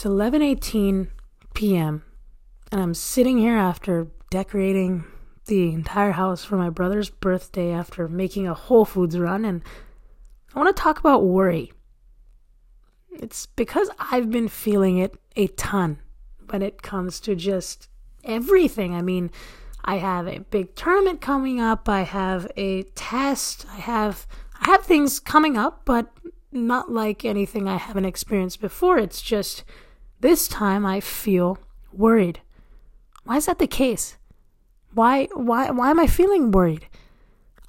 [0.00, 1.08] It's 11:18
[1.52, 2.02] p.m.
[2.72, 5.04] and I'm sitting here after decorating
[5.44, 9.60] the entire house for my brother's birthday after making a Whole Foods run and
[10.54, 11.74] I want to talk about worry.
[13.10, 15.98] It's because I've been feeling it a ton
[16.48, 17.90] when it comes to just
[18.24, 18.94] everything.
[18.94, 19.30] I mean,
[19.84, 24.26] I have a big tournament coming up, I have a test, I have
[24.62, 26.10] I have things coming up, but
[26.50, 28.96] not like anything I haven't experienced before.
[28.96, 29.62] It's just
[30.20, 31.58] this time I feel
[31.92, 32.40] worried.
[33.24, 34.16] Why is that the case?
[34.92, 36.86] Why why why am I feeling worried?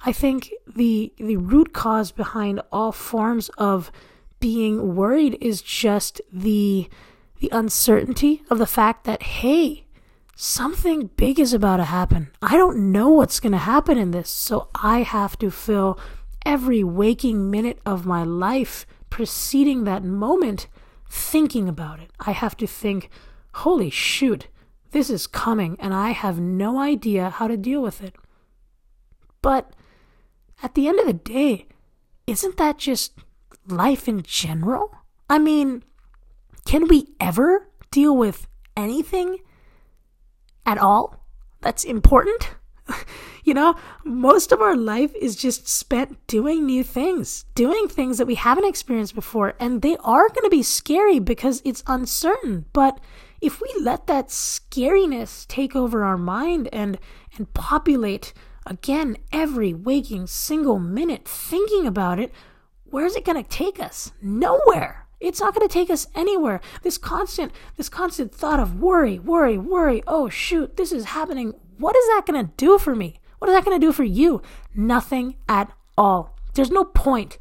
[0.04, 3.92] I think the the root cause behind all forms of
[4.40, 6.88] being worried is just the
[7.38, 9.86] the uncertainty of the fact that hey,
[10.36, 12.30] something big is about to happen.
[12.40, 15.98] I don't know what's going to happen in this, so I have to fill
[16.44, 20.66] every waking minute of my life preceding that moment
[21.12, 22.10] thinking about it.
[22.18, 23.10] I have to think,
[23.56, 24.48] holy shoot,
[24.92, 28.16] this is coming and I have no idea how to deal with it.
[29.42, 29.74] But
[30.62, 31.66] at the end of the day,
[32.26, 33.12] isn't that just
[33.68, 34.90] life in general?
[35.28, 35.84] I mean,
[36.64, 39.36] can we ever deal with anything
[40.64, 41.26] at all
[41.60, 42.56] that's important?
[43.44, 48.26] you know, most of our life is just spent doing new things, doing things that
[48.26, 52.66] we haven't experienced before, and they are going to be scary because it's uncertain.
[52.72, 53.00] But
[53.40, 56.98] if we let that scariness take over our mind and
[57.36, 58.32] and populate
[58.66, 62.32] again every waking single minute thinking about it,
[62.84, 64.12] where's it going to take us?
[64.22, 65.06] Nowhere.
[65.22, 66.60] It's not going to take us anywhere.
[66.82, 70.02] This constant this constant thought of worry, worry, worry.
[70.06, 71.54] Oh shoot, this is happening.
[71.78, 73.20] What is that going to do for me?
[73.38, 74.42] What is that going to do for you?
[74.74, 76.36] Nothing at all.
[76.54, 77.38] There's no point.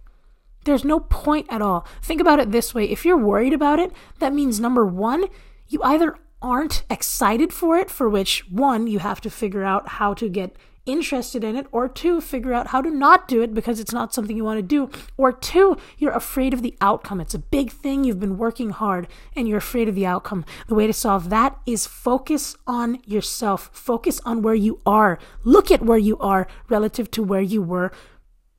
[0.63, 1.85] There's no point at all.
[2.01, 5.25] Think about it this way if you're worried about it, that means number one,
[5.67, 10.13] you either aren't excited for it, for which one, you have to figure out how
[10.15, 13.80] to get interested in it, or two, figure out how to not do it because
[13.80, 17.21] it's not something you want to do, or two, you're afraid of the outcome.
[17.21, 20.45] It's a big thing, you've been working hard, and you're afraid of the outcome.
[20.67, 25.71] The way to solve that is focus on yourself, focus on where you are, look
[25.71, 27.91] at where you are relative to where you were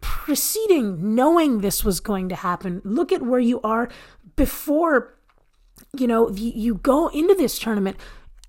[0.01, 2.83] preceding knowing this was going to happen.
[2.85, 3.89] Look at where you are
[4.37, 5.15] before
[5.97, 7.97] you know you go into this tournament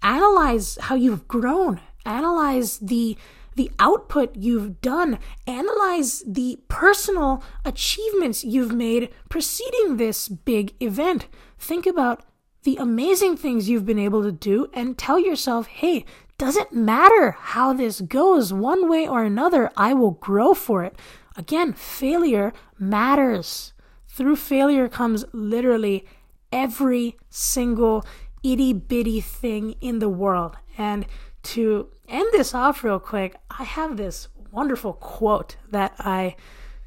[0.01, 3.17] analyze how you've grown analyze the
[3.55, 11.27] the output you've done, analyze the personal achievements you've made preceding this big event.
[11.57, 12.23] Think about
[12.63, 16.05] the amazing things you've been able to do and tell yourself, hey,
[16.37, 20.95] doesn't matter how this goes, one way or another, I will grow for it.
[21.35, 23.73] Again, failure matters.
[24.07, 26.05] Through failure comes literally
[26.51, 28.05] every single
[28.43, 30.57] itty bitty thing in the world.
[30.77, 31.05] And
[31.43, 36.35] to end this off real quick, I have this wonderful quote that I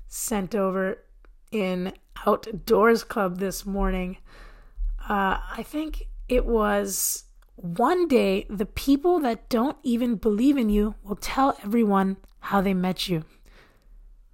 [0.08, 0.98] sent over
[1.50, 1.92] in
[2.26, 4.18] Outdoors Club this morning.
[5.08, 7.24] Uh, I think it was
[7.56, 12.74] one day the people that don't even believe in you will tell everyone how they
[12.74, 13.24] met you.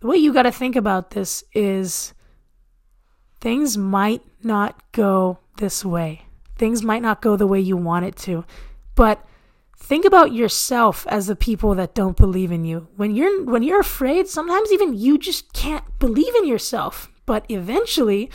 [0.01, 2.13] The way you got to think about this is
[3.41, 6.23] things might not go this way.
[6.57, 8.45] Things might not go the way you want it to.
[8.95, 9.25] But
[9.83, 12.89] think about yourself as the people that don't believe in you.
[12.97, 17.11] When you're when you're afraid, sometimes even you just can't believe in yourself.
[17.27, 18.31] But eventually,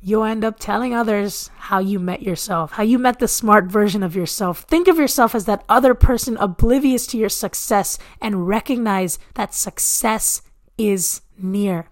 [0.00, 4.02] you'll end up telling others how you met yourself, how you met the smart version
[4.02, 4.60] of yourself.
[4.68, 10.42] Think of yourself as that other person oblivious to your success and recognize that success
[10.76, 11.88] is near.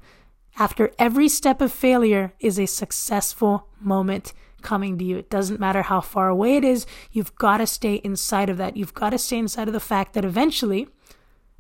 [0.59, 4.35] After every step of failure is a successful moment
[4.65, 5.19] coming to you.
[5.19, 8.77] It doesn't matter how far away it is, you've got to stay inside of that.
[8.77, 10.89] You've got to stay inside of the fact that eventually,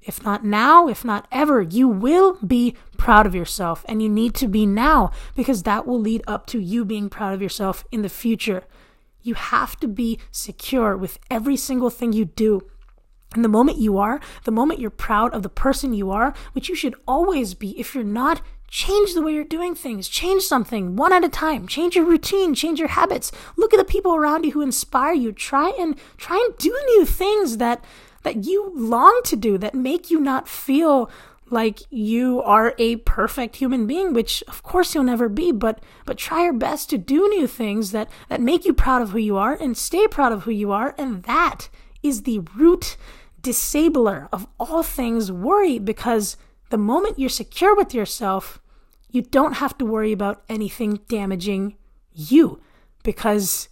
[0.03, 3.85] if not now, if not ever, you will be proud of yourself.
[3.89, 7.33] And you need to be now because that will lead up to you being proud
[7.33, 8.65] of yourself in the future.
[9.23, 12.61] You have to be secure with every single thing you do.
[13.35, 16.69] And the moment you are, the moment you're proud of the person you are, which
[16.69, 18.43] you should always be, if you're not,
[18.75, 20.09] Change the way you're doing things.
[20.09, 21.69] Change something one at a time.
[21.69, 23.31] Change your routine, change your habits.
[23.57, 25.31] Look at the people around you who inspire you.
[25.31, 27.85] Try and try and do new things that
[28.25, 31.09] that you long to do that make you not feel
[31.49, 36.19] like you are a perfect human being, which of course you'll never be, but but
[36.19, 39.37] try your best to do new things that that make you proud of who you
[39.37, 41.69] are and stay proud of who you are, and that
[42.03, 42.97] is the root
[43.41, 46.37] disabler of all things worry because
[46.71, 48.61] the moment you're secure with yourself,
[49.15, 51.77] you don't have to worry about anything damaging
[52.13, 52.61] you
[53.05, 53.69] because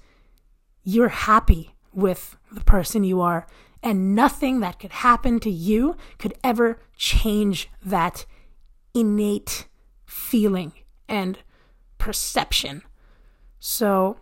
[0.85, 3.45] you're happy with the person you are,
[3.83, 8.25] and nothing that could happen to you could ever change that
[8.95, 9.67] innate
[10.07, 10.73] feeling
[11.09, 11.41] and
[11.99, 12.83] perception.
[13.59, 14.21] So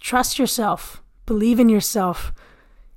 [0.00, 2.32] trust yourself, believe in yourself.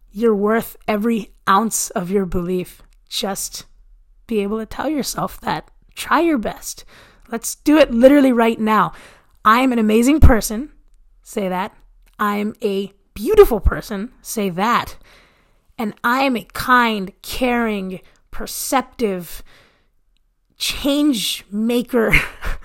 [0.09, 2.81] You're worth every ounce of your belief.
[3.09, 3.65] Just
[4.25, 5.69] be able to tell yourself that.
[5.95, 6.85] Try your best.
[7.31, 8.93] Let's do it literally right now.
[9.43, 10.71] I'm an amazing person.
[11.23, 11.75] Say that.
[12.19, 14.11] I'm a beautiful person.
[14.21, 14.97] Say that.
[15.77, 18.01] And I'm a kind, caring,
[18.31, 19.43] perceptive,
[20.57, 22.13] change maker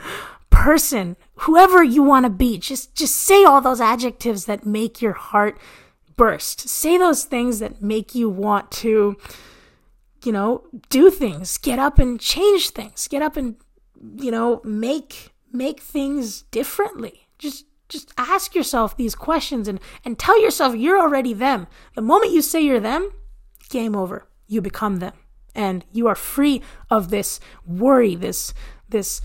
[0.51, 1.17] person.
[1.37, 5.59] Whoever you want to be, just just say all those adjectives that make your heart
[6.17, 6.69] burst.
[6.69, 9.17] Say those things that make you want to
[10.25, 13.57] you know, do things, get up and change things, get up and
[14.17, 17.29] you know, make make things differently.
[17.39, 21.67] Just just ask yourself these questions and and tell yourself you're already them.
[21.95, 23.11] The moment you say you're them,
[23.69, 24.27] game over.
[24.47, 25.13] You become them.
[25.55, 28.55] And you are free of this worry, this
[28.89, 29.21] this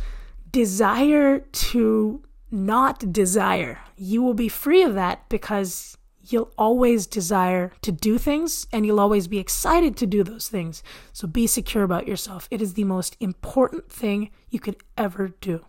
[0.52, 3.80] desire to not desire.
[3.98, 5.98] You will be free of that because
[6.32, 10.84] you'll always desire to do things and you'll always be excited to do those things.
[11.14, 12.48] So be secure about yourself.
[12.52, 15.66] It is the most important thing you could ever do.